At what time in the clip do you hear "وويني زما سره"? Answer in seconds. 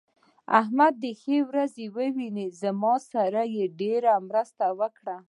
1.95-3.41